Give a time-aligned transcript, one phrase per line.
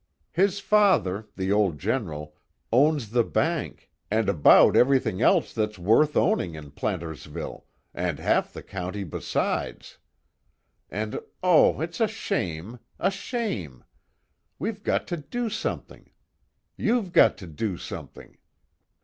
[0.31, 2.33] His father, the old General,
[2.73, 8.63] owns the bank, and about everything else that's worth owning in Plantersville, and half the
[8.63, 9.99] county besides!
[10.89, 12.79] And oh, it's a shame!
[12.97, 13.83] A shame!
[14.57, 16.09] We've got to do something!
[16.75, 18.39] You've got to do something!